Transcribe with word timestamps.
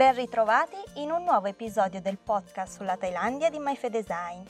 Ben 0.00 0.14
ritrovati 0.14 0.78
in 0.94 1.10
un 1.10 1.24
nuovo 1.24 1.46
episodio 1.46 2.00
del 2.00 2.16
podcast 2.16 2.74
sulla 2.74 2.96
Thailandia 2.96 3.50
di 3.50 3.58
MyFedesign. 3.58 4.42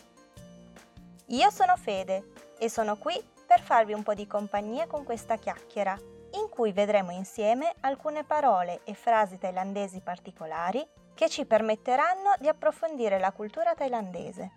Io 1.27 1.51
sono 1.51 1.77
Fede 1.77 2.31
e 2.57 2.71
sono 2.71 2.97
qui 2.97 3.21
per 3.49 3.61
farvi 3.61 3.93
un 3.93 4.05
po' 4.05 4.15
di 4.15 4.29
compagnia 4.29 4.87
con 4.87 5.03
questa 5.03 5.35
chiacchiera, 5.35 5.99
in 6.35 6.49
cui 6.51 6.71
vedremo 6.71 7.11
insieme 7.11 7.75
alcune 7.81 8.23
parole 8.23 8.83
e 8.85 8.95
frasi 8.95 9.39
thailandesi 9.39 9.99
particolari 10.03 10.87
che 11.15 11.29
ci 11.29 11.45
permetteranno 11.45 12.35
di 12.39 12.47
approfondire 12.47 13.19
la 13.19 13.33
cultura 13.33 13.75
thailandese. 13.75 14.53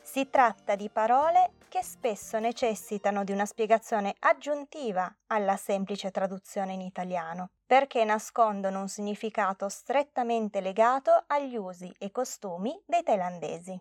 Si 0.00 0.30
tratta 0.30 0.76
di 0.76 0.88
parole 0.90 1.54
che 1.70 1.84
spesso 1.84 2.40
necessitano 2.40 3.22
di 3.22 3.30
una 3.30 3.46
spiegazione 3.46 4.16
aggiuntiva 4.18 5.10
alla 5.28 5.56
semplice 5.56 6.10
traduzione 6.10 6.72
in 6.72 6.80
italiano, 6.80 7.52
perché 7.64 8.04
nascondono 8.04 8.80
un 8.80 8.88
significato 8.88 9.68
strettamente 9.68 10.60
legato 10.60 11.24
agli 11.28 11.54
usi 11.54 11.94
e 11.98 12.10
costumi 12.10 12.76
dei 12.84 13.04
thailandesi. 13.04 13.80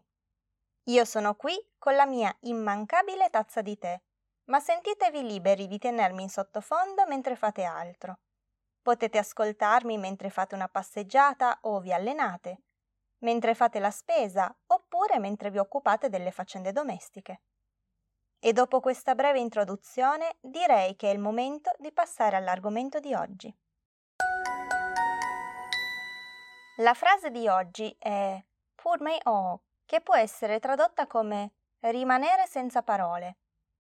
Io 0.84 1.04
sono 1.04 1.34
qui 1.34 1.56
con 1.80 1.96
la 1.96 2.06
mia 2.06 2.34
immancabile 2.42 3.32
tazza 3.32 3.64
di 3.64 3.76
tè, 3.76 4.00
ma 4.46 4.60
sentitevi 4.60 5.24
liberi 5.24 5.66
di 5.66 5.80
tenermi 5.80 6.22
in 6.22 6.30
sottofondo 6.30 7.08
mentre 7.08 7.36
fate 7.36 7.64
altro. 7.64 8.20
Potete 8.84 9.18
ascoltarmi 9.18 9.98
mentre 9.98 10.30
fate 10.30 10.54
una 10.54 10.70
passeggiata 10.70 11.58
o 11.64 11.80
vi 11.80 11.92
allenate, 11.92 12.62
mentre 13.24 13.56
fate 13.56 13.80
la 13.80 13.92
spesa 13.92 14.56
oppure 14.68 15.18
mentre 15.18 15.50
vi 15.50 15.58
occupate 15.58 16.08
delle 16.08 16.30
faccende 16.30 16.72
domestiche. 16.72 17.42
E 18.42 18.54
dopo 18.54 18.80
questa 18.80 19.16
breve 19.16 19.40
introduzione 19.40 20.38
direi 20.40 20.96
che 20.96 21.10
è 21.10 21.14
il 21.14 21.20
momento 21.20 21.72
di 21.78 21.92
passare 21.92 22.38
all'argomento 22.38 23.00
di 23.00 23.14
oggi. 23.14 23.54
La 26.78 26.94
frase 26.94 27.32
di 27.32 27.50
oggi 27.50 27.94
è 28.00 28.42
Put 28.76 29.02
me 29.02 29.20
o, 29.24 29.64
che 29.86 30.00
può 30.00 30.16
essere 30.16 30.60
tradotta 30.60 31.06
come 31.06 31.52
rimanere 31.82 32.48
senza 32.48 32.82
parole, 32.82 33.36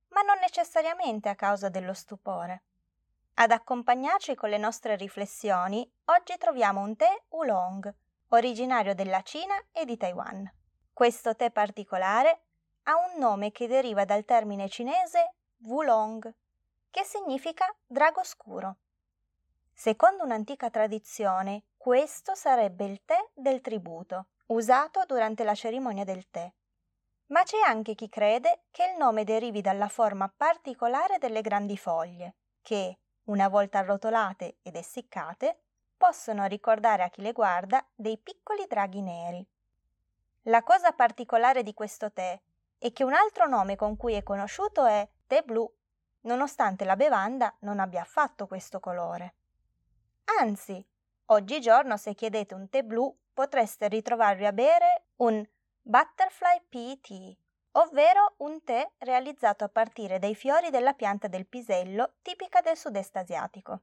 ma 0.09 0.21
non 0.23 0.37
necessariamente 0.39 1.29
a 1.29 1.35
causa 1.35 1.69
dello 1.69 1.93
stupore. 1.93 2.63
Ad 3.35 3.51
accompagnarci 3.51 4.35
con 4.35 4.49
le 4.49 4.57
nostre 4.57 4.97
riflessioni, 4.97 5.89
oggi 6.05 6.37
troviamo 6.37 6.81
un 6.81 6.97
tè 6.97 7.23
oolong, 7.29 7.95
originario 8.31 8.93
della 8.93 9.21
Cina 9.21 9.55
e 9.71 9.85
di 9.85 9.95
Taiwan. 9.95 10.51
Questo 10.91 11.33
tè 11.33 11.49
particolare 11.49 12.47
ha 12.83 12.95
un 12.97 13.19
nome 13.19 13.51
che 13.51 13.67
deriva 13.67 14.05
dal 14.05 14.25
termine 14.25 14.69
cinese 14.69 15.33
Wulong, 15.63 16.33
che 16.89 17.03
significa 17.03 17.65
drago 17.85 18.23
scuro. 18.23 18.77
Secondo 19.73 20.23
un'antica 20.23 20.69
tradizione, 20.69 21.63
questo 21.77 22.35
sarebbe 22.35 22.85
il 22.85 23.01
tè 23.05 23.17
del 23.33 23.61
tributo, 23.61 24.27
usato 24.47 25.03
durante 25.05 25.43
la 25.43 25.55
cerimonia 25.55 26.03
del 26.03 26.29
tè. 26.29 26.51
Ma 27.27 27.43
c'è 27.43 27.59
anche 27.65 27.95
chi 27.95 28.09
crede 28.09 28.63
che 28.71 28.85
il 28.85 28.97
nome 28.97 29.23
derivi 29.23 29.61
dalla 29.61 29.87
forma 29.87 30.31
particolare 30.35 31.19
delle 31.19 31.41
grandi 31.41 31.77
foglie, 31.77 32.35
che, 32.61 32.97
una 33.25 33.47
volta 33.47 33.79
arrotolate 33.79 34.57
ed 34.63 34.75
essiccate, 34.75 35.59
possono 35.95 36.45
ricordare 36.45 37.03
a 37.03 37.09
chi 37.09 37.21
le 37.21 37.33
guarda 37.33 37.85
dei 37.93 38.17
piccoli 38.17 38.65
draghi 38.67 39.01
neri. 39.01 39.45
La 40.43 40.63
cosa 40.63 40.91
particolare 40.91 41.61
di 41.61 41.73
questo 41.73 42.11
tè 42.11 42.39
e 42.79 42.91
che 42.91 43.03
un 43.03 43.13
altro 43.13 43.47
nome 43.47 43.75
con 43.75 43.95
cui 43.95 44.13
è 44.13 44.23
conosciuto 44.23 44.85
è 44.85 45.07
tè 45.27 45.43
blu, 45.43 45.71
nonostante 46.21 46.85
la 46.85 46.95
bevanda 46.95 47.53
non 47.59 47.79
abbia 47.79 48.01
affatto 48.01 48.47
questo 48.47 48.79
colore. 48.79 49.35
Anzi, 50.39 50.83
oggigiorno 51.27 51.97
se 51.97 52.15
chiedete 52.15 52.53
un 52.55 52.69
tè 52.69 52.83
blu 52.83 53.15
potreste 53.33 53.87
ritrovarvi 53.87 54.45
a 54.45 54.53
bere 54.53 55.03
un 55.17 55.45
Butterfly 55.81 56.63
Pea 56.67 56.95
Tea, 57.01 57.35
ovvero 57.71 58.35
un 58.37 58.63
tè 58.63 58.89
realizzato 58.99 59.63
a 59.63 59.69
partire 59.69 60.19
dai 60.19 60.35
fiori 60.35 60.69
della 60.69 60.93
pianta 60.93 61.27
del 61.27 61.47
pisello 61.47 62.13
tipica 62.21 62.61
del 62.61 62.77
sud-est 62.77 63.15
asiatico. 63.15 63.81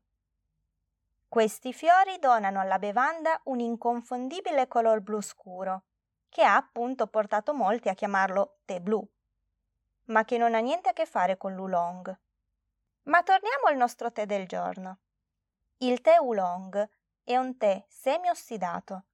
Questi 1.28 1.72
fiori 1.72 2.18
donano 2.18 2.60
alla 2.60 2.78
bevanda 2.78 3.40
un 3.44 3.60
inconfondibile 3.60 4.68
color 4.68 5.00
blu 5.00 5.20
scuro, 5.20 5.82
che 6.36 6.44
ha 6.44 6.54
appunto 6.54 7.06
portato 7.06 7.54
molti 7.54 7.88
a 7.88 7.94
chiamarlo 7.94 8.58
tè 8.66 8.78
blu, 8.78 9.02
ma 10.08 10.26
che 10.26 10.36
non 10.36 10.54
ha 10.54 10.58
niente 10.58 10.90
a 10.90 10.92
che 10.92 11.06
fare 11.06 11.38
con 11.38 11.54
l'oolong. 11.54 12.14
Ma 13.04 13.22
torniamo 13.22 13.68
al 13.68 13.76
nostro 13.76 14.12
tè 14.12 14.26
del 14.26 14.46
giorno. 14.46 14.98
Il 15.78 16.02
tè 16.02 16.18
oolong 16.18 16.90
è 17.24 17.38
un 17.38 17.56
tè 17.56 17.82
semi-ossidato. 17.88 19.04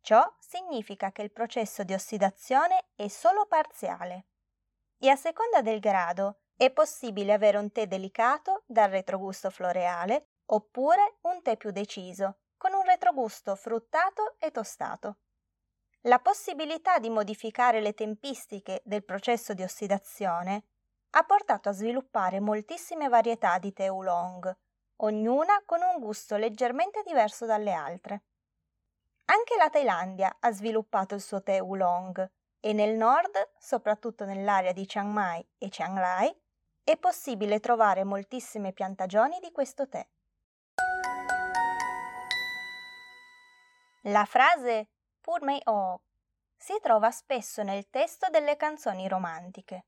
Ciò 0.00 0.28
significa 0.40 1.12
che 1.12 1.22
il 1.22 1.30
processo 1.30 1.84
di 1.84 1.94
ossidazione 1.94 2.86
è 2.96 3.06
solo 3.06 3.46
parziale. 3.46 4.24
E 4.98 5.08
a 5.08 5.14
seconda 5.14 5.62
del 5.62 5.78
grado 5.78 6.40
è 6.56 6.72
possibile 6.72 7.32
avere 7.32 7.58
un 7.58 7.70
tè 7.70 7.86
delicato 7.86 8.64
dal 8.66 8.90
retrogusto 8.90 9.50
floreale 9.50 10.30
oppure 10.46 11.18
un 11.20 11.42
tè 11.42 11.56
più 11.56 11.70
deciso, 11.70 12.38
con 12.56 12.72
un 12.74 12.82
retrogusto 12.82 13.54
fruttato 13.54 14.34
e 14.40 14.50
tostato. 14.50 15.18
La 16.06 16.20
possibilità 16.20 17.00
di 17.00 17.10
modificare 17.10 17.80
le 17.80 17.92
tempistiche 17.92 18.80
del 18.84 19.02
processo 19.02 19.54
di 19.54 19.64
ossidazione 19.64 20.62
ha 21.10 21.24
portato 21.24 21.68
a 21.68 21.72
sviluppare 21.72 22.38
moltissime 22.38 23.08
varietà 23.08 23.58
di 23.58 23.72
tè 23.72 23.90
oolong, 23.90 24.56
ognuna 24.98 25.64
con 25.66 25.80
un 25.82 25.98
gusto 25.98 26.36
leggermente 26.36 27.02
diverso 27.04 27.44
dalle 27.44 27.72
altre. 27.72 28.22
Anche 29.24 29.56
la 29.56 29.68
Thailandia 29.68 30.36
ha 30.38 30.52
sviluppato 30.52 31.16
il 31.16 31.20
suo 31.20 31.42
tè 31.42 31.60
oolong 31.60 32.30
e 32.60 32.72
nel 32.72 32.96
nord, 32.96 33.54
soprattutto 33.58 34.24
nell'area 34.24 34.70
di 34.70 34.86
Chiang 34.86 35.12
Mai 35.12 35.44
e 35.58 35.68
Chiang 35.68 35.98
Rai, 35.98 36.32
è 36.84 36.96
possibile 36.98 37.58
trovare 37.58 38.04
moltissime 38.04 38.72
piantagioni 38.72 39.40
di 39.40 39.50
questo 39.50 39.88
tè. 39.88 40.06
La 44.02 44.24
frase 44.24 44.90
Pur 45.26 45.42
May 45.42 45.60
O 45.64 46.02
si 46.56 46.78
trova 46.80 47.10
spesso 47.10 47.64
nel 47.64 47.90
testo 47.90 48.28
delle 48.30 48.54
canzoni 48.54 49.08
romantiche. 49.08 49.86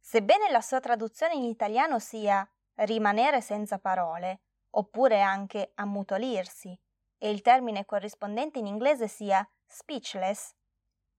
Sebbene 0.00 0.50
la 0.50 0.60
sua 0.60 0.80
traduzione 0.80 1.34
in 1.34 1.44
italiano 1.44 2.00
sia 2.00 2.44
rimanere 2.78 3.40
senza 3.40 3.78
parole, 3.78 4.40
oppure 4.70 5.20
anche 5.20 5.70
ammutolirsi, 5.76 6.76
e 7.18 7.30
il 7.30 7.40
termine 7.40 7.84
corrispondente 7.84 8.58
in 8.58 8.66
inglese 8.66 9.06
sia 9.06 9.48
speechless, 9.64 10.52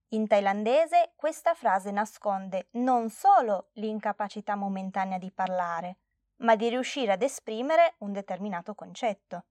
in 0.10 0.28
thailandese 0.28 1.14
questa 1.16 1.54
frase 1.54 1.92
nasconde 1.92 2.68
non 2.72 3.10
solo 3.10 3.70
l'incapacità 3.76 4.56
momentanea 4.56 5.18
di 5.18 5.32
parlare, 5.32 6.00
ma 6.40 6.58
di 6.58 6.68
riuscire 6.68 7.14
ad 7.14 7.22
esprimere 7.22 7.96
un 8.00 8.12
determinato 8.12 8.76
concetto. 8.76 9.46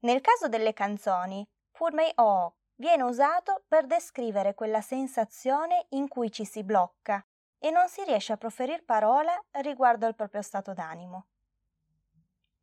Nel 0.00 0.20
caso 0.20 0.48
delle 0.48 0.74
canzoni, 0.74 1.48
Pur 1.70 1.94
May 1.94 2.12
O 2.16 2.56
viene 2.76 3.02
usato 3.02 3.64
per 3.66 3.86
descrivere 3.86 4.54
quella 4.54 4.80
sensazione 4.80 5.86
in 5.90 6.08
cui 6.08 6.30
ci 6.30 6.44
si 6.44 6.62
blocca 6.62 7.24
e 7.58 7.70
non 7.70 7.88
si 7.88 8.04
riesce 8.04 8.32
a 8.32 8.36
proferire 8.36 8.82
parola 8.82 9.32
riguardo 9.62 10.06
al 10.06 10.14
proprio 10.14 10.42
stato 10.42 10.72
d'animo. 10.72 11.26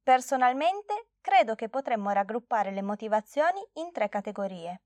Personalmente 0.03 1.09
credo 1.21 1.55
che 1.55 1.69
potremmo 1.69 2.11
raggruppare 2.11 2.71
le 2.71 2.81
motivazioni 2.81 3.61
in 3.73 3.91
tre 3.91 4.09
categorie. 4.09 4.81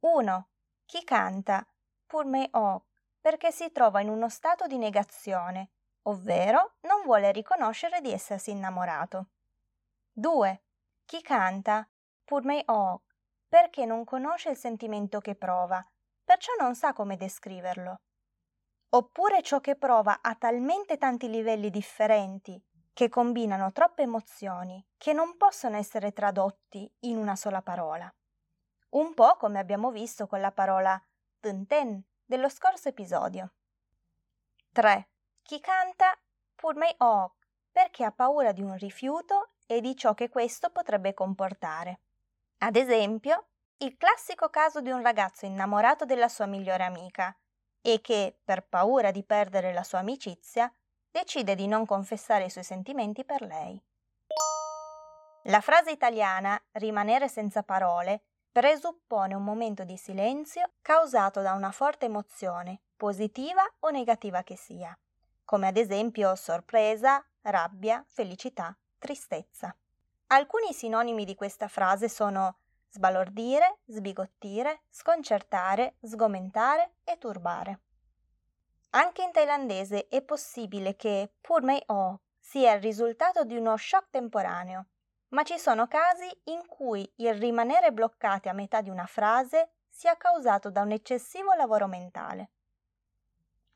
1. 0.00 0.48
Chi 0.84 1.04
canta, 1.04 1.66
pur 2.06 2.24
me 2.24 2.48
o, 2.52 2.86
perché 3.20 3.52
si 3.52 3.70
trova 3.70 4.00
in 4.00 4.08
uno 4.08 4.28
stato 4.28 4.66
di 4.66 4.78
negazione, 4.78 5.70
ovvero 6.02 6.74
non 6.80 7.02
vuole 7.04 7.30
riconoscere 7.30 8.00
di 8.00 8.12
essersi 8.12 8.50
innamorato. 8.50 9.28
2. 10.12 10.62
Chi 11.04 11.22
canta, 11.22 11.88
pur 12.24 12.44
me 12.44 12.62
o, 12.66 13.02
perché 13.52 13.84
non 13.84 14.04
conosce 14.04 14.48
il 14.48 14.56
sentimento 14.56 15.20
che 15.20 15.34
prova, 15.34 15.86
perciò 16.24 16.52
non 16.58 16.74
sa 16.74 16.94
come 16.94 17.18
descriverlo. 17.18 18.00
Oppure 18.88 19.42
ciò 19.42 19.60
che 19.60 19.76
prova 19.76 20.20
ha 20.22 20.34
talmente 20.36 20.96
tanti 20.96 21.28
livelli 21.28 21.68
differenti 21.68 22.58
che 22.94 23.10
combinano 23.10 23.70
troppe 23.70 24.04
emozioni 24.04 24.82
che 24.96 25.12
non 25.12 25.36
possono 25.36 25.76
essere 25.76 26.14
tradotti 26.14 26.90
in 27.00 27.18
una 27.18 27.36
sola 27.36 27.60
parola. 27.60 28.10
Un 28.92 29.12
po' 29.12 29.36
come 29.36 29.58
abbiamo 29.58 29.90
visto 29.90 30.26
con 30.26 30.40
la 30.40 30.50
parola 30.50 30.98
tenten 31.38 32.02
dello 32.24 32.48
scorso 32.48 32.88
episodio. 32.88 33.52
3. 34.72 35.08
Chi 35.42 35.60
canta 35.60 36.18
pur 36.54 36.74
may 36.76 36.94
ok 36.96 37.32
perché 37.70 38.02
ha 38.04 38.12
paura 38.12 38.52
di 38.52 38.62
un 38.62 38.78
rifiuto 38.78 39.50
e 39.66 39.82
di 39.82 39.94
ciò 39.94 40.14
che 40.14 40.30
questo 40.30 40.70
potrebbe 40.70 41.12
comportare. 41.12 42.00
Ad 42.64 42.76
esempio, 42.76 43.48
il 43.78 43.96
classico 43.96 44.48
caso 44.48 44.80
di 44.80 44.90
un 44.90 45.02
ragazzo 45.02 45.46
innamorato 45.46 46.04
della 46.04 46.28
sua 46.28 46.46
migliore 46.46 46.84
amica 46.84 47.36
e 47.80 48.00
che, 48.00 48.38
per 48.44 48.68
paura 48.68 49.10
di 49.10 49.24
perdere 49.24 49.72
la 49.72 49.82
sua 49.82 49.98
amicizia, 49.98 50.72
decide 51.10 51.56
di 51.56 51.66
non 51.66 51.84
confessare 51.84 52.44
i 52.44 52.50
suoi 52.50 52.62
sentimenti 52.62 53.24
per 53.24 53.42
lei. 53.42 53.82
La 55.46 55.60
frase 55.60 55.90
italiana 55.90 56.56
rimanere 56.74 57.28
senza 57.28 57.64
parole 57.64 58.22
presuppone 58.52 59.34
un 59.34 59.42
momento 59.42 59.82
di 59.82 59.96
silenzio 59.96 60.74
causato 60.82 61.40
da 61.40 61.54
una 61.54 61.72
forte 61.72 62.06
emozione, 62.06 62.82
positiva 62.96 63.62
o 63.80 63.90
negativa 63.90 64.44
che 64.44 64.56
sia, 64.56 64.96
come 65.44 65.66
ad 65.66 65.76
esempio 65.76 66.36
sorpresa, 66.36 67.26
rabbia, 67.40 68.04
felicità, 68.06 68.78
tristezza. 68.98 69.76
Alcuni 70.32 70.72
sinonimi 70.72 71.26
di 71.26 71.34
questa 71.34 71.68
frase 71.68 72.08
sono 72.08 72.56
sbalordire, 72.88 73.80
sbigottire, 73.84 74.84
sconcertare, 74.88 75.96
sgomentare 76.00 76.94
e 77.04 77.18
turbare. 77.18 77.80
Anche 78.92 79.22
in 79.24 79.30
thailandese 79.30 80.08
è 80.08 80.22
possibile 80.22 80.96
che 80.96 81.34
pur 81.38 81.60
mei 81.60 81.82
o 81.88 82.20
sia 82.38 82.72
il 82.72 82.80
risultato 82.80 83.44
di 83.44 83.58
uno 83.58 83.76
shock 83.76 84.08
temporaneo, 84.08 84.86
ma 85.28 85.42
ci 85.42 85.58
sono 85.58 85.86
casi 85.86 86.26
in 86.44 86.66
cui 86.66 87.06
il 87.16 87.34
rimanere 87.34 87.92
bloccati 87.92 88.48
a 88.48 88.54
metà 88.54 88.80
di 88.80 88.88
una 88.88 89.04
frase 89.04 89.72
sia 89.90 90.16
causato 90.16 90.70
da 90.70 90.80
un 90.80 90.92
eccessivo 90.92 91.52
lavoro 91.52 91.86
mentale. 91.86 92.52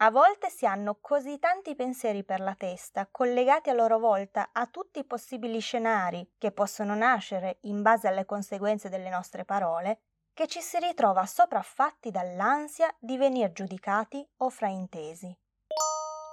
A 0.00 0.10
volte 0.10 0.50
si 0.50 0.66
hanno 0.66 0.98
così 1.00 1.38
tanti 1.38 1.74
pensieri 1.74 2.22
per 2.22 2.40
la 2.40 2.54
testa, 2.54 3.08
collegati 3.10 3.70
a 3.70 3.72
loro 3.72 3.98
volta 3.98 4.50
a 4.52 4.66
tutti 4.66 4.98
i 4.98 5.04
possibili 5.04 5.58
scenari 5.58 6.34
che 6.36 6.52
possono 6.52 6.94
nascere 6.94 7.60
in 7.62 7.80
base 7.80 8.06
alle 8.06 8.26
conseguenze 8.26 8.90
delle 8.90 9.08
nostre 9.08 9.46
parole, 9.46 10.00
che 10.34 10.48
ci 10.48 10.60
si 10.60 10.78
ritrova 10.78 11.24
sopraffatti 11.24 12.10
dall'ansia 12.10 12.94
di 12.98 13.16
venir 13.16 13.52
giudicati 13.52 14.22
o 14.42 14.50
fraintesi. 14.50 15.34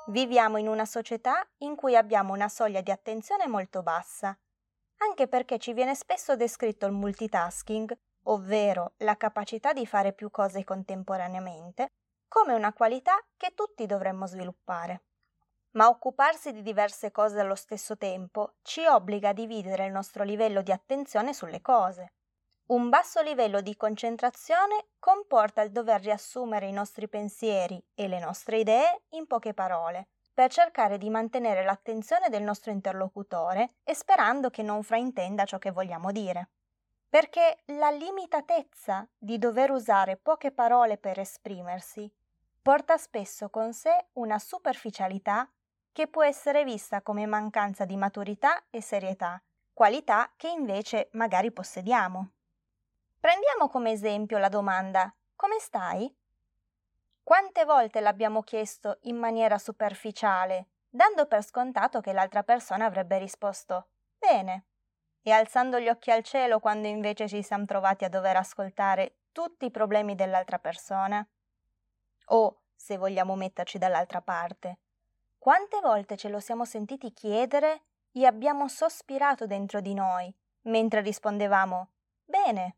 Viviamo 0.07 0.57
in 0.57 0.68
una 0.68 0.83
società 0.83 1.48
in 1.60 1.77
cui 1.77 1.95
abbiamo 1.95 2.33
una 2.33 2.50
soglia 2.50 2.81
di 2.81 2.92
attenzione 2.92 3.48
molto 3.48 3.81
bassa, 3.81 4.38
anche 4.98 5.30
perché 5.30 5.57
ci 5.57 5.71
viene 5.71 5.95
spesso 5.95 6.36
descritto 6.36 6.86
il 6.86 6.92
multitasking, 6.92 7.98
ovvero 8.24 8.92
la 8.98 9.15
capacità 9.15 9.71
di 9.71 9.86
fare 9.86 10.12
più 10.12 10.30
cose 10.31 10.65
contemporaneamente, 10.65 11.94
come 12.33 12.56
una 12.56 12.74
qualità 12.74 13.24
che 13.38 13.53
tutti 13.53 13.85
dovremmo 13.85 14.25
sviluppare. 14.25 15.03
Ma 15.74 15.88
occuparsi 15.88 16.51
di 16.51 16.63
diverse 16.63 17.12
cose 17.12 17.39
allo 17.39 17.53
stesso 17.53 17.95
tempo 17.95 18.56
ci 18.63 18.83
obbliga 18.88 19.30
a 19.30 19.33
dividere 19.33 19.85
il 19.85 19.91
nostro 19.91 20.24
livello 20.24 20.63
di 20.63 20.71
attenzione 20.71 21.31
sulle 21.31 21.62
cose. 21.62 22.13
Un 22.69 22.89
basso 22.89 23.21
livello 23.21 23.62
di 23.62 23.77
concentrazione 23.77 24.88
comporta 24.97 25.62
il 25.62 25.71
dover 25.71 26.01
riassumere 26.01 26.65
i 26.65 26.71
nostri 26.71 27.07
pensieri 27.07 27.80
e 27.94 28.07
le 28.07 28.18
nostre 28.18 28.57
idee 28.57 29.03
in 29.09 29.27
poche 29.27 29.53
parole, 29.53 30.07
per 30.33 30.50
cercare 30.50 30.97
di 30.97 31.12
mantenere 31.12 31.63
l'attenzione 31.63 32.29
del 32.29 32.41
nostro 32.41 32.71
interlocutore 32.71 33.75
e 33.83 33.94
sperando 33.94 34.50
che 34.50 34.63
non 34.63 34.81
fraintenda 34.81 35.45
ciò 35.45 35.59
che 35.59 35.69
vogliamo 35.69 36.12
dire 36.12 36.50
perché 37.13 37.59
la 37.65 37.91
limitatezza 37.91 39.07
di 39.15 39.38
dover 39.38 39.69
usare 39.69 40.18
poche 40.18 40.51
parole 40.51 40.97
per 40.97 41.19
esprimersi 41.19 42.12
porta 42.63 42.98
spesso 42.98 43.50
con 43.50 43.74
sé 43.74 44.06
una 44.13 44.39
superficialità 44.39 45.50
che 45.92 46.07
può 46.07 46.24
essere 46.24 46.63
vista 46.63 47.01
come 47.01 47.25
mancanza 47.25 47.83
di 47.83 47.98
maturità 47.98 48.63
e 48.69 48.81
serietà, 48.81 49.39
qualità 49.74 50.31
che 50.38 50.48
invece 50.48 51.10
magari 51.12 51.51
possediamo. 51.51 52.30
Prendiamo 53.19 53.68
come 53.68 53.92
esempio 53.92 54.38
la 54.38 54.48
domanda 54.48 55.13
come 55.36 55.60
stai? 55.60 56.15
Quante 57.21 57.65
volte 57.65 58.00
l'abbiamo 58.00 58.42
chiesto 58.44 59.00
in 59.04 59.18
maniera 59.18 59.57
superficiale, 59.57 60.68
dando 60.89 61.25
per 61.25 61.44
scontato 61.44 62.00
che 62.00 62.13
l'altra 62.13 62.44
persona 62.44 62.86
avrebbe 62.86 63.18
risposto 63.18 63.88
bene, 64.18 64.68
e 65.21 65.31
alzando 65.31 65.81
gli 65.81 65.89
occhi 65.89 66.12
al 66.12 66.24
cielo 66.24 66.60
quando 66.60 66.88
invece 66.88 67.27
ci 67.27 67.44
siamo 67.44 67.65
trovati 67.65 68.06
a 68.06 68.10
dover 68.10 68.38
ascoltare 68.38 69.15
tutti 69.33 69.65
i 69.65 69.71
problemi 69.71 70.15
dell'altra 70.15 70.60
persona? 70.60 71.27
O, 72.27 72.61
se 72.75 72.97
vogliamo 72.97 73.35
metterci 73.35 73.77
dall'altra 73.77 74.21
parte, 74.21 74.79
quante 75.37 75.79
volte 75.81 76.15
ce 76.15 76.29
lo 76.29 76.39
siamo 76.39 76.65
sentiti 76.65 77.11
chiedere 77.11 77.83
e 78.11 78.25
abbiamo 78.25 78.67
sospirato 78.67 79.45
dentro 79.45 79.81
di 79.81 79.93
noi, 79.93 80.33
mentre 80.63 81.01
rispondevamo 81.01 81.89
bene, 82.23 82.77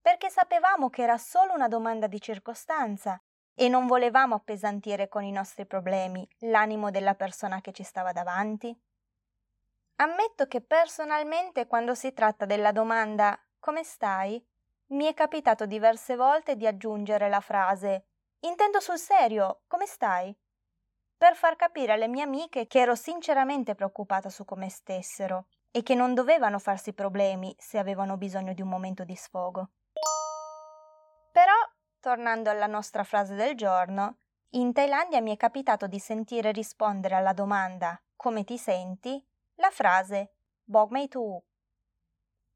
perché 0.00 0.30
sapevamo 0.30 0.90
che 0.90 1.02
era 1.02 1.18
solo 1.18 1.54
una 1.54 1.68
domanda 1.68 2.06
di 2.06 2.20
circostanza 2.20 3.20
e 3.54 3.68
non 3.68 3.86
volevamo 3.86 4.36
appesantire 4.36 5.08
con 5.08 5.24
i 5.24 5.32
nostri 5.32 5.66
problemi 5.66 6.26
l'animo 6.42 6.90
della 6.90 7.14
persona 7.14 7.60
che 7.60 7.72
ci 7.72 7.82
stava 7.82 8.12
davanti? 8.12 8.76
Ammetto 9.96 10.46
che 10.46 10.60
personalmente 10.60 11.66
quando 11.66 11.94
si 11.94 12.12
tratta 12.12 12.44
della 12.46 12.70
domanda 12.70 13.36
come 13.58 13.82
stai, 13.82 14.40
mi 14.90 15.06
è 15.06 15.14
capitato 15.14 15.66
diverse 15.66 16.14
volte 16.14 16.54
di 16.54 16.66
aggiungere 16.66 17.28
la 17.28 17.40
frase 17.40 18.06
Intendo 18.40 18.78
sul 18.78 18.98
serio, 18.98 19.62
come 19.66 19.86
stai? 19.86 20.36
Per 21.16 21.34
far 21.34 21.56
capire 21.56 21.94
alle 21.94 22.06
mie 22.06 22.22
amiche 22.22 22.68
che 22.68 22.78
ero 22.78 22.94
sinceramente 22.94 23.74
preoccupata 23.74 24.30
su 24.30 24.44
come 24.44 24.68
stessero 24.68 25.46
e 25.72 25.82
che 25.82 25.96
non 25.96 26.14
dovevano 26.14 26.60
farsi 26.60 26.92
problemi 26.92 27.52
se 27.58 27.78
avevano 27.78 28.16
bisogno 28.16 28.52
di 28.52 28.62
un 28.62 28.68
momento 28.68 29.02
di 29.02 29.16
sfogo. 29.16 29.70
Però, 31.32 31.52
tornando 31.98 32.48
alla 32.48 32.68
nostra 32.68 33.02
frase 33.02 33.34
del 33.34 33.56
giorno, 33.56 34.18
in 34.50 34.72
Thailandia 34.72 35.20
mi 35.20 35.34
è 35.34 35.36
capitato 35.36 35.88
di 35.88 35.98
sentire 35.98 36.52
rispondere 36.52 37.16
alla 37.16 37.32
domanda 37.32 38.00
come 38.14 38.44
ti 38.44 38.56
senti 38.56 39.20
la 39.56 39.70
frase 39.70 40.34
Bog 40.62 40.92
mei 40.92 41.08
tu. 41.08 41.42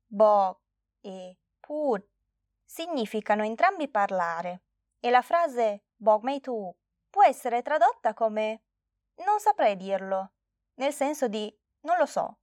Bog 0.07 0.59
e 1.01 1.37
put 1.59 2.07
significano 2.65 3.43
entrambi 3.43 3.89
parlare 3.89 4.63
e 5.05 5.11
la 5.11 5.21
frase 5.21 5.87
Bog 5.97 6.23
mei 6.23 6.41
tu 6.41 6.73
può 7.11 7.25
essere 7.25 7.61
tradotta 7.61 8.15
come 8.15 8.63
non 9.17 9.41
saprei 9.41 9.77
dirlo, 9.77 10.31
nel 10.75 10.93
senso 10.93 11.27
di 11.27 11.53
non 11.81 11.99
lo 11.99 12.07
so. 12.07 12.39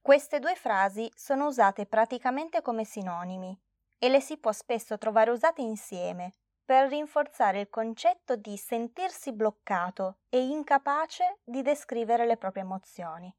Queste 0.00 0.38
due 0.38 0.54
frasi 0.54 1.10
sono 1.16 1.46
usate 1.48 1.86
praticamente 1.86 2.62
come 2.62 2.84
sinonimi 2.84 3.60
e 3.98 4.08
le 4.08 4.20
si 4.20 4.38
può 4.38 4.52
spesso 4.52 4.98
trovare 4.98 5.32
usate 5.32 5.62
insieme 5.62 6.32
per 6.64 6.88
rinforzare 6.88 7.58
il 7.58 7.68
concetto 7.68 8.36
di 8.36 8.56
sentirsi 8.56 9.32
bloccato 9.32 10.18
e 10.28 10.40
incapace 10.46 11.40
di 11.42 11.60
descrivere 11.60 12.24
le 12.24 12.36
proprie 12.36 12.62
emozioni. 12.62 13.34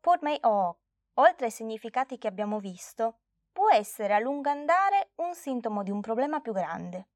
Put 0.00 0.22
may 0.22 0.38
o, 0.42 0.80
oltre 1.14 1.46
ai 1.46 1.52
significati 1.52 2.18
che 2.18 2.26
abbiamo 2.26 2.58
visto, 2.58 3.20
può 3.52 3.70
essere 3.70 4.12
a 4.12 4.18
lungo 4.18 4.50
andare 4.50 5.05
un 5.16 5.34
sintomo 5.34 5.82
di 5.82 5.90
un 5.90 6.00
problema 6.00 6.40
più 6.40 6.52
grande. 6.52 7.08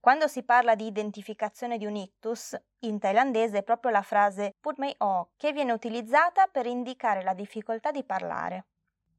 Quando 0.00 0.28
si 0.28 0.42
parla 0.44 0.74
di 0.74 0.86
identificazione 0.86 1.76
di 1.76 1.84
un 1.84 1.96
ictus, 1.96 2.58
in 2.80 2.98
thailandese 2.98 3.58
è 3.58 3.62
proprio 3.62 3.90
la 3.90 4.02
frase 4.02 4.54
Putmei 4.60 4.94
O 4.98 5.30
che 5.36 5.52
viene 5.52 5.72
utilizzata 5.72 6.46
per 6.46 6.66
indicare 6.66 7.22
la 7.22 7.34
difficoltà 7.34 7.90
di 7.90 8.04
parlare. 8.04 8.66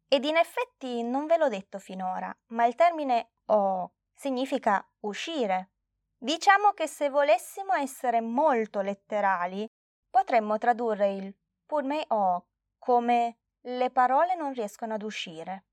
Ed 0.07 0.23
in 0.23 0.37
effetti 0.37 1.03
non 1.03 1.27
ve 1.27 1.37
l'ho 1.37 1.49
detto 1.49 1.79
finora, 1.79 2.35
ma 2.47 2.65
il 2.65 2.75
termine 2.75 3.31
O 3.47 3.91
significa 4.13 4.85
uscire. 5.01 5.71
Diciamo 6.17 6.71
che 6.71 6.87
se 6.87 7.09
volessimo 7.09 7.73
essere 7.73 8.19
molto 8.19 8.81
letterali, 8.81 9.69
potremmo 10.09 10.57
tradurre 10.57 11.11
il 11.11 11.33
Putmei 11.65 12.03
O 12.07 12.45
come 12.79 13.37
le 13.61 13.91
parole 13.91 14.35
non 14.35 14.53
riescono 14.53 14.95
ad 14.95 15.03
uscire. 15.03 15.65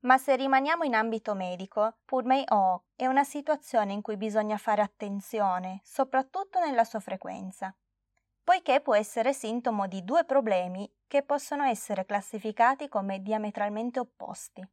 Ma 0.00 0.16
se 0.16 0.36
rimaniamo 0.36 0.84
in 0.84 0.94
ambito 0.94 1.34
medico, 1.34 1.96
Purmei 2.04 2.44
O 2.50 2.84
è 2.94 3.06
una 3.06 3.24
situazione 3.24 3.92
in 3.92 4.00
cui 4.00 4.16
bisogna 4.16 4.56
fare 4.56 4.80
attenzione, 4.80 5.80
soprattutto 5.82 6.60
nella 6.60 6.84
sua 6.84 7.00
frequenza, 7.00 7.74
poiché 8.44 8.80
può 8.80 8.94
essere 8.94 9.32
sintomo 9.32 9.88
di 9.88 10.04
due 10.04 10.24
problemi 10.24 10.88
che 11.08 11.24
possono 11.24 11.64
essere 11.64 12.06
classificati 12.06 12.88
come 12.88 13.22
diametralmente 13.22 13.98
opposti. 13.98 14.66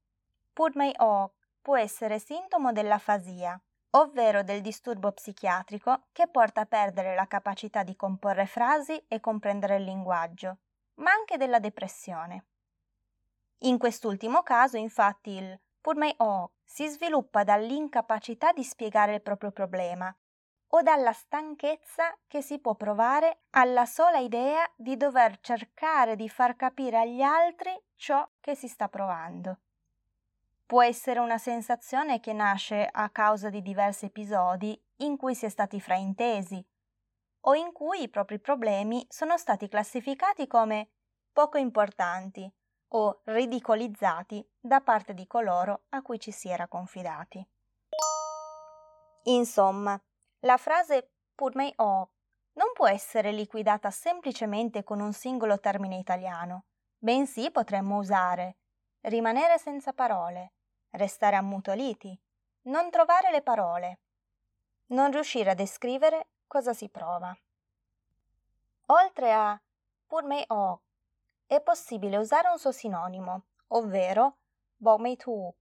Purmei 0.54 0.94
O 0.98 1.34
può 1.60 1.76
essere 1.76 2.20
sintomo 2.20 2.72
dell'afasia, 2.72 3.60
ovvero 3.92 4.44
del 4.44 4.62
disturbo 4.62 5.12
psichiatrico 5.12 6.08
che 6.12 6.28
porta 6.28 6.62
a 6.62 6.66
perdere 6.66 7.16
la 7.16 7.26
capacità 7.26 7.82
di 7.82 7.96
comporre 7.96 8.46
frasi 8.46 9.04
e 9.08 9.20
comprendere 9.20 9.78
il 9.78 9.86
linguaggio, 9.86 10.58
ma 10.96 11.12
anche 11.12 11.38
della 11.38 11.60
depressione. 11.60 12.46
In 13.60 13.78
quest'ultimo 13.78 14.44
caso, 14.44 14.78
infatti, 14.78 15.32
il 15.32 15.60
Purmei 15.80 16.14
O 16.18 16.54
si 16.64 16.88
sviluppa 16.88 17.44
dall'incapacità 17.44 18.52
di 18.52 18.64
spiegare 18.64 19.16
il 19.16 19.22
proprio 19.22 19.52
problema 19.52 20.16
o 20.70 20.82
dalla 20.82 21.14
stanchezza 21.14 22.18
che 22.28 22.42
si 22.42 22.60
può 22.60 22.76
provare 22.76 23.44
alla 23.52 23.86
sola 23.86 24.18
idea 24.18 24.70
di 24.76 24.98
dover 24.98 25.40
cercare 25.40 26.16
di 26.16 26.28
far 26.28 26.56
capire 26.56 27.00
agli 27.00 27.22
altri 27.22 27.72
ciò 27.96 28.28
che 28.42 28.56
si 28.56 28.68
sta 28.68 28.90
provando. 28.90 29.60
Può 30.66 30.82
essere 30.82 31.20
una 31.20 31.38
sensazione 31.38 32.20
che 32.20 32.34
nasce 32.34 32.90
a 32.92 33.10
causa 33.10 33.50
di 33.50 33.62
diversi 33.62 34.06
episodi 34.06 34.80
in 34.98 35.16
cui 35.18 35.36
si 35.36 35.46
è 35.46 35.50
stati 35.50 35.80
fraintesi 35.80 36.66
o 37.42 37.54
in 37.54 37.72
cui 37.72 38.02
i 38.02 38.10
propri 38.10 38.40
problemi 38.40 39.06
sono 39.08 39.38
stati 39.38 39.70
classificati 39.70 40.48
come 40.48 40.90
poco 41.32 41.60
importanti 41.60 42.52
o 42.96 43.20
ridicolizzati 43.26 44.48
da 44.60 44.80
parte 44.80 45.14
di 45.14 45.28
coloro 45.28 45.84
a 45.90 46.02
cui 46.02 46.20
ci 46.20 46.32
si 46.32 46.48
era 46.48 46.68
confidati. 46.68 47.46
Insomma, 49.24 50.00
la 50.40 50.58
frase 50.58 51.12
put 51.36 51.56
me 51.56 51.74
off 51.78 52.10
non 52.54 52.72
può 52.74 52.88
essere 52.88 53.32
liquidata 53.32 53.92
semplicemente 53.92 54.84
con 54.84 55.02
un 55.02 55.12
singolo 55.12 55.60
termine 55.60 55.98
italiano, 55.98 56.66
bensì 56.98 57.52
potremmo 57.52 57.98
usare 57.98 58.58
rimanere 59.02 59.58
senza 59.58 59.92
parole, 59.92 60.54
restare 60.92 61.36
ammutoliti, 61.36 62.18
non 62.64 62.90
trovare 62.90 63.30
le 63.30 63.42
parole, 63.42 64.00
non 64.88 65.12
riuscire 65.12 65.52
a 65.52 65.56
descrivere 65.56 66.28
cosa 66.48 66.74
si 66.74 66.88
prova. 66.88 67.36
Oltre 68.88 69.34
a 69.34 69.60
pur 70.08 70.24
me 70.24 70.46
o, 70.48 70.82
è 71.48 71.62
possibile 71.62 72.18
usare 72.18 72.50
un 72.50 72.58
suo 72.58 72.72
sinonimo, 72.72 73.46
ovvero 73.68 74.38
bo 74.76 74.98
me 74.98 75.16
tu, 75.16 75.54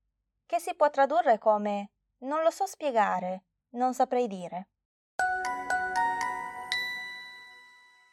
che 0.46 0.58
si 0.58 0.74
può 0.74 0.90
tradurre 0.90 1.38
come 1.38 1.90
non 2.18 2.42
lo 2.42 2.50
so 2.50 2.66
spiegare, 2.66 3.44
non 3.70 3.94
saprei 3.94 4.26
dire. 4.26 4.68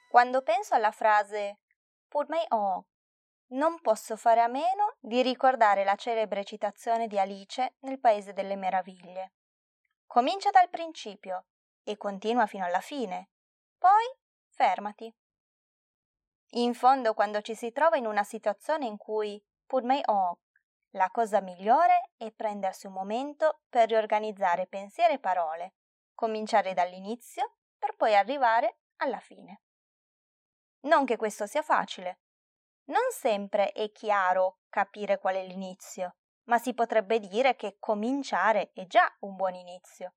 Quando 0.09 0.41
penso 0.41 0.75
alla 0.75 0.91
frase 0.91 1.59
put 2.07 2.27
me 2.27 2.45
o, 2.49 2.85
non 3.51 3.79
posso 3.79 4.17
fare 4.17 4.41
a 4.41 4.47
meno 4.47 4.95
di 4.99 5.21
ricordare 5.21 5.83
la 5.83 5.95
celebre 5.95 6.43
citazione 6.43 7.07
di 7.07 7.17
Alice 7.17 7.75
nel 7.79 7.99
Paese 7.99 8.33
delle 8.33 8.55
Meraviglie. 8.55 9.33
Comincia 10.05 10.49
dal 10.49 10.69
principio 10.69 11.45
e 11.83 11.95
continua 11.95 12.45
fino 12.45 12.65
alla 12.65 12.81
fine. 12.81 13.29
Poi 13.77 14.05
fermati. 14.49 15.13
In 16.55 16.73
fondo, 16.73 17.13
quando 17.13 17.41
ci 17.41 17.55
si 17.55 17.71
trova 17.71 17.95
in 17.95 18.05
una 18.05 18.23
situazione 18.23 18.85
in 18.85 18.97
cui 18.97 19.41
put 19.65 19.83
me 19.83 20.01
on, 20.07 20.33
la 20.95 21.09
cosa 21.09 21.39
migliore 21.39 22.11
è 22.17 22.29
prendersi 22.31 22.87
un 22.87 22.93
momento 22.93 23.61
per 23.69 23.87
riorganizzare 23.87 24.67
pensieri 24.67 25.13
e 25.13 25.19
parole, 25.19 25.75
cominciare 26.13 26.73
dall'inizio 26.73 27.55
per 27.77 27.95
poi 27.95 28.15
arrivare 28.15 28.79
alla 28.97 29.19
fine. 29.19 29.61
Non 30.81 31.05
che 31.05 31.15
questo 31.15 31.45
sia 31.45 31.61
facile. 31.61 32.19
Non 32.85 33.11
sempre 33.11 33.71
è 33.71 33.89
chiaro 33.93 34.59
capire 34.67 35.19
qual 35.19 35.35
è 35.35 35.45
l'inizio, 35.45 36.17
ma 36.49 36.57
si 36.57 36.73
potrebbe 36.73 37.19
dire 37.19 37.55
che 37.55 37.77
cominciare 37.79 38.71
è 38.73 38.85
già 38.87 39.09
un 39.19 39.37
buon 39.37 39.55
inizio. 39.55 40.15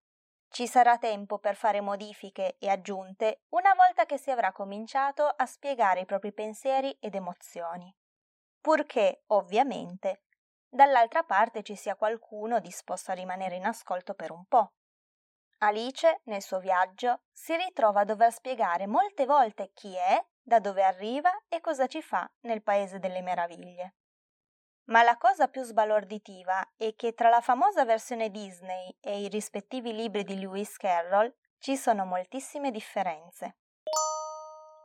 Ci 0.54 0.68
sarà 0.68 0.98
tempo 0.98 1.40
per 1.40 1.56
fare 1.56 1.80
modifiche 1.80 2.58
e 2.60 2.68
aggiunte 2.68 3.40
una 3.48 3.74
volta 3.74 4.06
che 4.06 4.18
si 4.18 4.30
avrà 4.30 4.52
cominciato 4.52 5.24
a 5.26 5.46
spiegare 5.46 6.02
i 6.02 6.04
propri 6.04 6.32
pensieri 6.32 6.96
ed 7.00 7.16
emozioni. 7.16 7.92
Purché, 8.60 9.24
ovviamente, 9.32 10.22
dall'altra 10.68 11.24
parte 11.24 11.64
ci 11.64 11.74
sia 11.74 11.96
qualcuno 11.96 12.60
disposto 12.60 13.10
a 13.10 13.14
rimanere 13.14 13.56
in 13.56 13.66
ascolto 13.66 14.14
per 14.14 14.30
un 14.30 14.44
po'. 14.44 14.74
Alice, 15.58 16.20
nel 16.26 16.40
suo 16.40 16.60
viaggio, 16.60 17.22
si 17.32 17.56
ritrova 17.56 18.02
a 18.02 18.04
dover 18.04 18.30
spiegare 18.30 18.86
molte 18.86 19.26
volte 19.26 19.72
chi 19.74 19.96
è, 19.96 20.24
da 20.40 20.60
dove 20.60 20.84
arriva 20.84 21.32
e 21.48 21.60
cosa 21.60 21.88
ci 21.88 22.00
fa 22.00 22.30
nel 22.42 22.62
Paese 22.62 23.00
delle 23.00 23.22
Meraviglie. 23.22 23.94
Ma 24.86 25.02
la 25.02 25.16
cosa 25.16 25.48
più 25.48 25.62
sbalorditiva 25.62 26.72
è 26.76 26.94
che 26.94 27.14
tra 27.14 27.30
la 27.30 27.40
famosa 27.40 27.86
versione 27.86 28.30
Disney 28.30 28.94
e 29.00 29.22
i 29.22 29.28
rispettivi 29.28 29.94
libri 29.94 30.24
di 30.24 30.38
Lewis 30.38 30.76
Carroll 30.76 31.34
ci 31.58 31.74
sono 31.76 32.04
moltissime 32.04 32.70
differenze. 32.70 33.56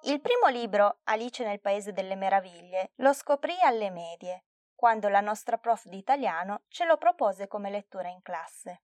Il 0.04 0.22
primo 0.22 0.48
libro, 0.48 1.00
Alice 1.04 1.44
nel 1.44 1.60
Paese 1.60 1.92
delle 1.92 2.16
Meraviglie, 2.16 2.94
lo 2.96 3.12
scoprì 3.12 3.54
alle 3.62 3.90
medie, 3.90 4.46
quando 4.74 5.10
la 5.10 5.20
nostra 5.20 5.58
prof 5.58 5.84
di 5.88 5.98
italiano 5.98 6.62
ce 6.70 6.86
lo 6.86 6.96
propose 6.96 7.48
come 7.50 7.70
lettura 7.70 8.08
in 8.08 8.22
classe. 8.22 8.84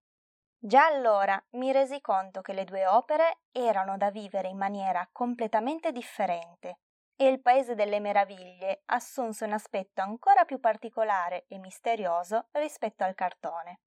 Già 0.58 0.86
allora 0.86 1.42
mi 1.52 1.72
resi 1.72 2.02
conto 2.02 2.42
che 2.42 2.52
le 2.52 2.66
due 2.66 2.86
opere 2.88 3.44
erano 3.54 3.96
da 3.96 4.12
vivere 4.12 4.50
in 4.50 4.58
maniera 4.58 5.08
completamente 5.14 5.94
differente 5.94 6.80
e 7.18 7.28
il 7.28 7.42
Paese 7.42 7.76
delle 7.76 8.00
Meraviglie 8.00 8.82
assunse 8.86 9.46
un 9.46 9.54
aspetto 9.54 10.02
ancora 10.02 10.44
più 10.46 10.60
particolare 10.60 11.46
e 11.48 11.58
misterioso 11.58 12.48
rispetto 12.52 13.04
al 13.04 13.16
cartone. 13.16 13.82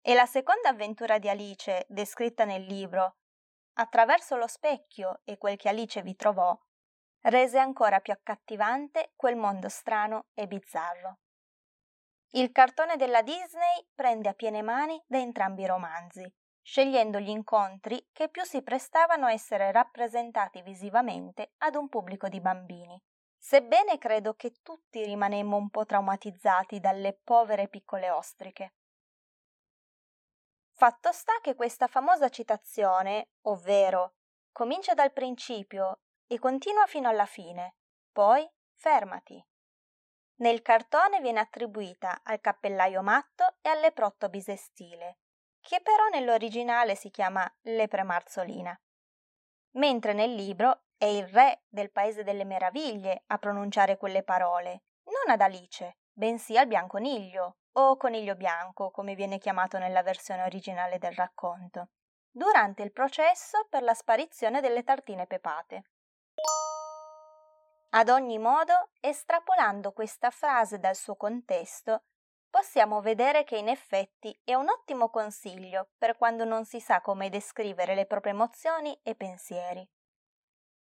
E 0.00 0.14
la 0.14 0.26
seconda 0.26 0.70
avventura 0.70 1.18
di 1.18 1.28
Alice, 1.28 1.86
descritta 1.88 2.44
nel 2.44 2.62
libro, 2.62 3.16
attraverso 3.74 4.36
lo 4.36 4.46
specchio 4.46 5.20
e 5.24 5.38
quel 5.38 5.56
che 5.56 5.68
Alice 5.68 6.02
vi 6.02 6.16
trovò, 6.16 6.58
rese 7.22 7.58
ancora 7.58 8.00
più 8.00 8.12
accattivante 8.12 9.12
quel 9.14 9.36
mondo 9.36 9.68
strano 9.68 10.26
e 10.34 10.46
bizzarro. 10.46 11.18
Il 12.32 12.52
cartone 12.52 12.96
della 12.96 13.22
Disney 13.22 13.88
prende 13.94 14.28
a 14.28 14.34
piene 14.34 14.62
mani 14.62 15.02
da 15.06 15.18
entrambi 15.18 15.62
i 15.62 15.66
romanzi, 15.66 16.30
scegliendo 16.68 17.18
gli 17.18 17.30
incontri 17.30 18.10
che 18.12 18.28
più 18.28 18.44
si 18.44 18.60
prestavano 18.60 19.24
a 19.24 19.32
essere 19.32 19.72
rappresentati 19.72 20.60
visivamente 20.60 21.54
ad 21.62 21.76
un 21.76 21.88
pubblico 21.88 22.28
di 22.28 22.42
bambini. 22.42 23.02
Sebbene 23.38 23.96
credo 23.96 24.34
che 24.34 24.56
tutti 24.62 25.02
rimanemmo 25.02 25.56
un 25.56 25.70
po' 25.70 25.86
traumatizzati 25.86 26.78
dalle 26.78 27.18
povere 27.24 27.68
piccole 27.68 28.10
ostriche. 28.10 28.74
Fatto 30.74 31.10
sta 31.10 31.32
che 31.40 31.54
questa 31.54 31.86
famosa 31.86 32.28
citazione, 32.28 33.30
ovvero 33.46 34.16
comincia 34.52 34.92
dal 34.92 35.14
principio 35.14 36.00
e 36.26 36.38
continua 36.38 36.84
fino 36.84 37.08
alla 37.08 37.24
fine, 37.24 37.76
poi 38.12 38.46
fermati. 38.74 39.42
Nel 40.40 40.60
cartone 40.60 41.22
viene 41.22 41.40
attribuita 41.40 42.20
al 42.22 42.42
cappellaio 42.42 43.00
matto 43.00 43.56
e 43.62 43.70
al 43.70 43.80
leprotto 43.80 44.28
bisestile, 44.28 45.20
che 45.68 45.82
però 45.82 46.08
nell'originale 46.08 46.94
si 46.94 47.10
chiama 47.10 47.46
lepre 47.64 48.02
marzolina, 48.02 48.74
mentre 49.72 50.14
nel 50.14 50.34
libro 50.34 50.84
è 50.96 51.04
il 51.04 51.28
re 51.28 51.64
del 51.68 51.90
Paese 51.90 52.24
delle 52.24 52.46
Meraviglie 52.46 53.24
a 53.26 53.36
pronunciare 53.36 53.98
quelle 53.98 54.22
parole, 54.22 54.84
non 55.04 55.28
ad 55.28 55.42
Alice, 55.42 55.98
bensì 56.10 56.56
al 56.56 56.68
bianconiglio, 56.68 57.58
o 57.72 57.98
coniglio 57.98 58.34
bianco, 58.34 58.90
come 58.90 59.14
viene 59.14 59.36
chiamato 59.36 59.76
nella 59.76 60.02
versione 60.02 60.42
originale 60.44 60.96
del 60.96 61.12
racconto, 61.12 61.90
durante 62.30 62.82
il 62.82 62.90
processo 62.90 63.66
per 63.68 63.82
la 63.82 63.92
sparizione 63.92 64.62
delle 64.62 64.84
tartine 64.84 65.26
pepate. 65.26 65.82
Ad 67.90 68.08
ogni 68.08 68.38
modo, 68.38 68.88
estrapolando 69.00 69.92
questa 69.92 70.30
frase 70.30 70.78
dal 70.78 70.96
suo 70.96 71.14
contesto, 71.14 72.04
possiamo 72.50 73.00
vedere 73.00 73.44
che 73.44 73.56
in 73.56 73.68
effetti 73.68 74.38
è 74.44 74.54
un 74.54 74.68
ottimo 74.68 75.10
consiglio 75.10 75.90
per 75.96 76.16
quando 76.16 76.44
non 76.44 76.64
si 76.64 76.80
sa 76.80 77.00
come 77.00 77.28
descrivere 77.28 77.94
le 77.94 78.06
proprie 78.06 78.32
emozioni 78.32 78.98
e 79.02 79.14
pensieri. 79.14 79.88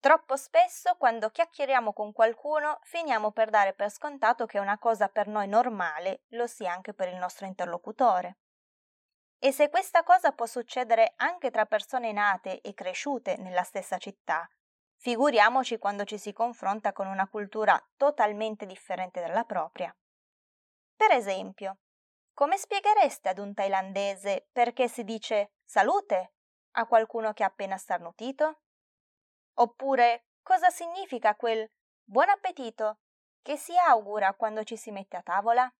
Troppo 0.01 0.37
spesso 0.37 0.95
quando 0.97 1.29
chiacchieriamo 1.29 1.93
con 1.93 2.13
qualcuno 2.13 2.79
finiamo 2.83 3.33
per 3.33 3.51
dare 3.51 3.75
per 3.75 3.91
scontato 3.91 4.47
che 4.47 4.59
una 4.59 4.79
cosa 4.79 5.09
per 5.09 5.27
noi 5.27 5.47
normale 5.47 6.23
lo 6.29 6.47
sia 6.47 6.73
anche 6.73 6.95
per 6.95 7.09
il 7.09 7.17
nostro 7.17 7.45
interlocutore. 7.45 8.39
E 9.39 9.53
se 9.53 9.69
questa 9.69 10.03
cosa 10.03 10.33
può 10.33 10.47
succedere 10.47 11.13
anche 11.17 11.51
tra 11.51 11.67
persone 11.67 12.13
nate 12.13 12.63
e 12.63 12.73
cresciute 12.73 13.37
nella 13.37 13.63
stessa 13.63 13.99
città, 13.99 14.49
figuriamoci 14.97 15.79
quando 15.79 16.05
ci 16.05 16.17
si 16.17 16.33
confronta 16.33 16.93
con 16.93 17.07
una 17.07 17.29
cultura 17.29 17.79
totalmente 17.97 18.65
differente 18.65 19.21
dalla 19.21 19.45
propria. 19.45 19.95
Per 21.01 21.13
esempio, 21.13 21.79
come 22.35 22.59
spieghereste 22.59 23.31
ad 23.31 23.39
un 23.39 23.55
thailandese 23.55 24.49
perché 24.53 24.87
si 24.87 25.03
dice 25.03 25.55
salute 25.65 26.35
a 26.73 26.87
qualcuno 26.87 27.33
che 27.33 27.43
ha 27.43 27.47
appena 27.47 27.79
starnutito? 27.79 28.61
Oppure 29.55 30.27
cosa 30.43 30.69
significa 30.69 31.37
quel 31.37 31.67
buon 32.05 32.29
appetito 32.29 32.99
che 33.41 33.57
si 33.57 33.75
augura 33.79 34.35
quando 34.35 34.63
ci 34.63 34.77
si 34.77 34.91
mette 34.91 35.17
a 35.17 35.23
tavola? 35.23 35.73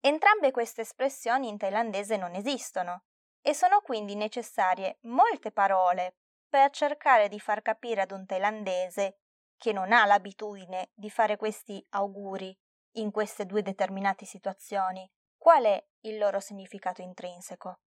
Entrambe 0.00 0.50
queste 0.50 0.80
espressioni 0.80 1.46
in 1.46 1.58
thailandese 1.58 2.16
non 2.16 2.34
esistono 2.34 3.04
e 3.40 3.54
sono 3.54 3.82
quindi 3.82 4.16
necessarie 4.16 4.98
molte 5.02 5.52
parole 5.52 6.16
per 6.48 6.70
cercare 6.70 7.28
di 7.28 7.38
far 7.38 7.62
capire 7.62 8.00
ad 8.00 8.10
un 8.10 8.26
thailandese 8.26 9.20
che 9.56 9.72
non 9.72 9.92
ha 9.92 10.04
l'abitudine 10.06 10.90
di 10.92 11.08
fare 11.08 11.36
questi 11.36 11.86
auguri 11.90 12.52
in 12.92 13.10
queste 13.10 13.46
due 13.46 13.62
determinate 13.62 14.24
situazioni, 14.24 15.08
qual 15.36 15.64
è 15.64 15.86
il 16.00 16.18
loro 16.18 16.40
significato 16.40 17.02
intrinseco. 17.02 17.80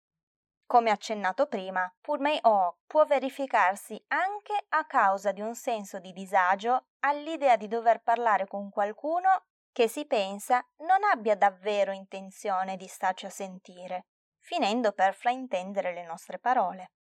Come 0.65 0.91
accennato 0.91 1.47
prima, 1.47 1.91
Purmei 1.99 2.37
O 2.43 2.77
può 2.85 3.05
verificarsi 3.05 3.99
anche 4.09 4.53
a 4.69 4.85
causa 4.85 5.31
di 5.31 5.41
un 5.41 5.55
senso 5.55 5.99
di 5.99 6.13
disagio 6.13 6.89
all'idea 6.99 7.57
di 7.57 7.67
dover 7.67 8.01
parlare 8.03 8.45
con 8.45 8.69
qualcuno 8.69 9.45
che 9.71 9.87
si 9.87 10.05
pensa 10.05 10.63
non 10.79 11.03
abbia 11.11 11.35
davvero 11.35 11.91
intenzione 11.91 12.75
di 12.77 12.85
starci 12.85 13.25
a 13.25 13.29
sentire, 13.29 14.07
finendo 14.37 14.91
per 14.91 15.15
fraintendere 15.15 15.93
le 15.93 16.05
nostre 16.05 16.37
parole. 16.37 16.91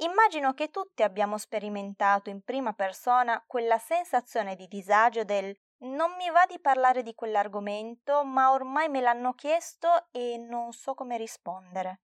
Immagino 0.00 0.52
che 0.52 0.68
tutti 0.68 1.02
abbiamo 1.02 1.38
sperimentato 1.38 2.28
in 2.28 2.42
prima 2.42 2.74
persona 2.74 3.42
quella 3.46 3.78
sensazione 3.78 4.54
di 4.54 4.68
disagio 4.68 5.24
del 5.24 5.58
non 5.78 6.12
mi 6.16 6.30
va 6.30 6.44
di 6.46 6.58
parlare 6.58 7.02
di 7.02 7.14
quell'argomento, 7.14 8.24
ma 8.24 8.52
ormai 8.52 8.88
me 8.88 9.00
l'hanno 9.00 9.34
chiesto 9.34 10.08
e 10.10 10.36
non 10.38 10.72
so 10.72 10.94
come 10.94 11.16
rispondere. 11.16 12.00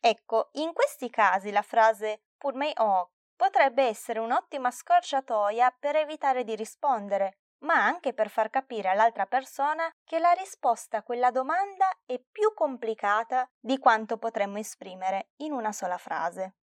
Ecco, 0.00 0.50
in 0.52 0.72
questi 0.72 1.10
casi 1.10 1.50
la 1.50 1.62
frase 1.62 2.20
pur 2.36 2.54
may 2.54 2.72
oh 2.76 3.10
potrebbe 3.34 3.84
essere 3.84 4.18
un'ottima 4.18 4.70
scorciatoia 4.70 5.74
per 5.78 5.96
evitare 5.96 6.44
di 6.44 6.54
rispondere, 6.54 7.38
ma 7.64 7.74
anche 7.74 8.12
per 8.12 8.28
far 8.28 8.50
capire 8.50 8.88
all'altra 8.88 9.26
persona 9.26 9.90
che 10.04 10.18
la 10.18 10.32
risposta 10.32 10.98
a 10.98 11.02
quella 11.02 11.30
domanda 11.30 11.88
è 12.04 12.18
più 12.18 12.52
complicata 12.54 13.46
di 13.58 13.78
quanto 13.78 14.18
potremmo 14.18 14.58
esprimere 14.58 15.30
in 15.36 15.52
una 15.52 15.72
sola 15.72 15.98
frase. 15.98 16.56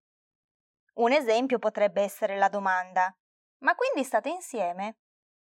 Un 0.95 1.11
esempio 1.11 1.59
potrebbe 1.59 2.01
essere 2.01 2.37
la 2.37 2.49
domanda 2.49 3.15
Ma 3.59 3.75
quindi 3.75 4.03
state 4.03 4.29
insieme? 4.29 4.97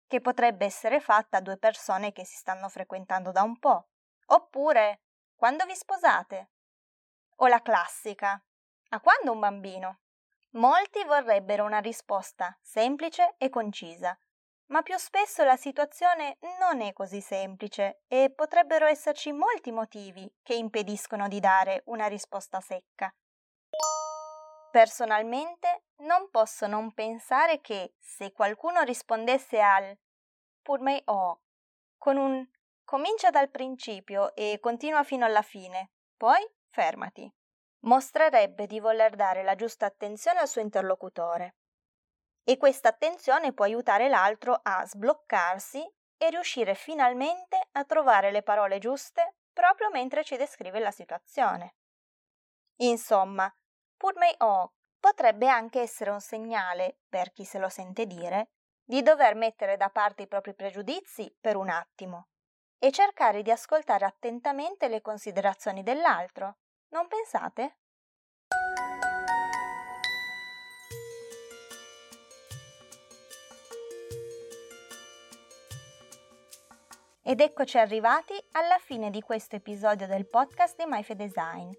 Che 0.07 0.21
potrebbe 0.21 0.65
essere 0.65 1.01
fatta 1.01 1.39
a 1.39 1.41
due 1.41 1.57
persone 1.57 2.13
che 2.13 2.25
si 2.25 2.37
stanno 2.37 2.69
frequentando 2.69 3.33
da 3.33 3.43
un 3.43 3.59
po'. 3.59 3.89
Oppure 4.27 5.01
Quando 5.35 5.65
vi 5.67 5.75
sposate? 5.75 6.51
O 7.37 7.47
la 7.49 7.61
classica 7.61 8.43
A 8.91 9.01
quando 9.01 9.33
un 9.33 9.41
bambino? 9.41 9.99
Molti 10.53 11.03
vorrebbero 11.05 11.65
una 11.65 11.81
risposta 11.81 12.57
semplice 12.63 13.35
e 13.39 13.49
concisa, 13.49 14.17
ma 14.67 14.83
più 14.83 14.97
spesso 14.97 15.45
la 15.45 15.57
situazione 15.57 16.39
non 16.61 16.81
è 16.81 16.93
così 16.93 17.21
semplice 17.21 18.03
e 18.07 18.33
potrebbero 18.35 18.87
esserci 18.87 19.33
molti 19.33 19.73
motivi 19.73 20.33
che 20.43 20.55
impediscono 20.55 21.29
di 21.29 21.41
dare 21.41 21.83
una 21.87 22.07
risposta 22.07 22.61
secca. 22.61 23.13
Personalmente 24.75 25.85
non 25.99 26.31
posso 26.31 26.67
non 26.67 26.93
pensare 26.95 27.61
che 27.61 27.95
se 28.01 28.33
qualcuno 28.33 28.81
rispondesse 28.83 29.61
al 29.61 29.97
pur 30.61 30.81
may 30.81 31.01
o 31.05 31.43
con 31.97 32.17
un 32.17 32.45
comincia 32.83 33.31
dal 33.31 33.51
principio 33.51 34.35
e 34.35 34.59
continua 34.61 35.05
fino 35.05 35.25
alla 35.25 35.43
fine, 35.43 35.93
poi 36.17 36.45
fermati, 36.71 37.33
mostrerebbe 37.85 38.67
di 38.67 38.81
voler 38.81 39.15
dare 39.15 39.45
la 39.45 39.55
giusta 39.55 39.87
attenzione 39.87 40.41
al 40.41 40.49
suo 40.49 40.61
interlocutore. 40.61 41.55
E 42.43 42.57
questa 42.57 42.89
attenzione 42.89 43.53
può 43.53 43.67
aiutare 43.67 44.09
l'altro 44.09 44.59
a 44.61 44.85
sbloccarsi 44.85 45.89
e 46.17 46.31
riuscire 46.31 46.75
finalmente 46.75 47.69
a 47.71 47.85
trovare 47.85 48.33
le 48.33 48.43
parole 48.43 48.81
giuste 48.81 49.37
proprio 49.53 49.89
mentre 49.91 50.25
ci 50.25 50.37
descrive 50.37 50.81
la 50.81 50.91
situazione. 50.91 51.77
Insomma, 52.79 53.49
Put 54.05 54.19
may 54.19 54.35
o 54.41 54.73
potrebbe 55.01 55.49
anche 55.49 55.81
essere 55.81 56.11
un 56.11 56.21
segnale, 56.21 56.99
per 57.09 57.33
chi 57.33 57.43
se 57.43 57.59
lo 57.59 57.71
sente 57.71 58.05
dire, 58.05 58.51
di 58.85 59.01
dover 59.01 59.35
mettere 59.35 59.79
da 59.79 59.89
parte 59.89 60.25
i 60.25 60.27
propri 60.27 60.53
pregiudizi 60.53 61.35
per 61.41 61.57
un 61.57 61.71
attimo 61.71 62.27
e 62.79 62.91
cercare 62.91 63.41
di 63.41 63.51
ascoltare 63.51 64.05
attentamente 64.05 64.89
le 64.89 65.01
considerazioni 65.01 65.83
dell'altro. 65.83 66.57
Non 66.89 67.09
pensate? 67.09 67.79
Ed 77.23 77.41
eccoci 77.41 77.79
arrivati 77.79 78.35
alla 78.53 78.77
fine 78.77 79.09
di 79.09 79.23
questo 79.23 79.57
episodio 79.57 80.07
del 80.07 80.27
podcast 80.29 80.77
di 80.77 80.85
MyFe 80.87 81.17
Design. 81.17 81.73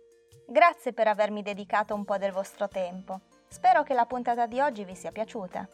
Grazie 0.48 0.94
per 0.94 1.08
avermi 1.08 1.42
dedicato 1.42 1.96
un 1.96 2.06
po' 2.06 2.18
del 2.18 2.32
vostro 2.32 2.68
tempo. 2.68 3.22
Spero 3.48 3.82
che 3.82 3.96
la 3.96 4.06
puntata 4.06 4.46
di 4.46 4.60
oggi 4.60 4.84
vi 4.84 4.94
sia 4.94 5.12
piaciuta. 5.12 5.68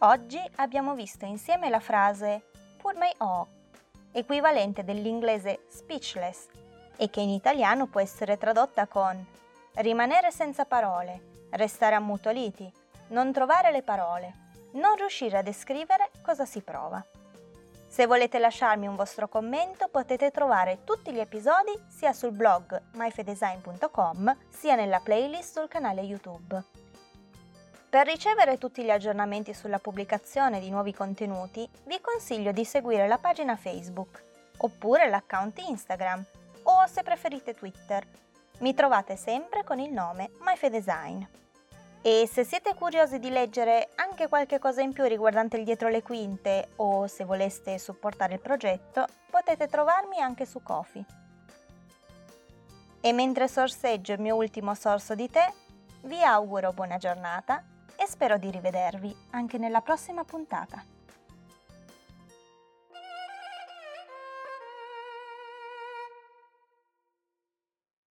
Oggi 0.00 0.40
abbiamo 0.56 0.94
visto 0.94 1.24
insieme 1.24 1.70
la 1.70 1.80
frase 1.80 2.50
put 2.76 2.96
my 2.96 3.10
o, 3.18 3.46
equivalente 4.12 4.84
dell'inglese 4.84 5.60
speechless, 5.68 6.48
e 6.98 7.08
che 7.08 7.22
in 7.22 7.30
italiano 7.30 7.86
può 7.86 8.00
essere 8.00 8.36
tradotta 8.36 8.86
con 8.86 9.24
rimanere 9.76 10.30
senza 10.32 10.66
parole, 10.66 11.46
restare 11.52 11.94
ammutoliti, 11.94 12.70
non 13.08 13.32
trovare 13.32 13.70
le 13.70 13.82
parole, 13.82 14.34
non 14.72 14.96
riuscire 14.96 15.38
a 15.38 15.42
descrivere 15.42 16.10
cosa 16.20 16.44
si 16.44 16.60
prova. 16.60 17.02
Se 17.98 18.06
volete 18.06 18.38
lasciarmi 18.38 18.86
un 18.86 18.94
vostro 18.94 19.26
commento 19.26 19.88
potete 19.88 20.30
trovare 20.30 20.84
tutti 20.84 21.12
gli 21.12 21.18
episodi 21.18 21.76
sia 21.88 22.12
sul 22.12 22.30
blog 22.30 22.80
myfedesign.com 22.92 24.36
sia 24.50 24.76
nella 24.76 25.00
playlist 25.00 25.58
sul 25.58 25.66
canale 25.66 26.02
YouTube. 26.02 26.62
Per 27.90 28.06
ricevere 28.06 28.56
tutti 28.56 28.84
gli 28.84 28.90
aggiornamenti 28.90 29.52
sulla 29.52 29.80
pubblicazione 29.80 30.60
di 30.60 30.70
nuovi 30.70 30.94
contenuti 30.94 31.68
vi 31.86 32.00
consiglio 32.00 32.52
di 32.52 32.64
seguire 32.64 33.08
la 33.08 33.18
pagina 33.18 33.56
Facebook 33.56 34.22
oppure 34.58 35.08
l'account 35.08 35.58
Instagram 35.58 36.24
o 36.62 36.86
se 36.86 37.02
preferite 37.02 37.54
Twitter. 37.54 38.06
Mi 38.58 38.74
trovate 38.74 39.16
sempre 39.16 39.64
con 39.64 39.80
il 39.80 39.90
nome 39.90 40.30
MyFedesign. 40.42 41.47
E 42.00 42.28
se 42.30 42.44
siete 42.44 42.74
curiosi 42.74 43.18
di 43.18 43.28
leggere 43.28 43.88
anche 43.96 44.28
qualche 44.28 44.58
cosa 44.58 44.82
in 44.82 44.92
più 44.92 45.04
riguardante 45.04 45.56
il 45.56 45.64
dietro 45.64 45.88
le 45.88 46.02
quinte 46.02 46.68
o 46.76 47.06
se 47.06 47.24
voleste 47.24 47.78
supportare 47.78 48.34
il 48.34 48.40
progetto, 48.40 49.06
potete 49.28 49.66
trovarmi 49.66 50.20
anche 50.20 50.46
su 50.46 50.62
Kofi. 50.62 51.04
E 53.00 53.12
mentre 53.12 53.48
sorseggio 53.48 54.12
il 54.12 54.20
mio 54.20 54.36
ultimo 54.36 54.74
sorso 54.74 55.14
di 55.14 55.28
tè, 55.28 55.52
vi 56.02 56.22
auguro 56.22 56.72
buona 56.72 56.96
giornata 56.98 57.64
e 57.96 58.06
spero 58.06 58.38
di 58.38 58.50
rivedervi 58.50 59.14
anche 59.30 59.58
nella 59.58 59.80
prossima 59.80 60.24
puntata. 60.24 60.97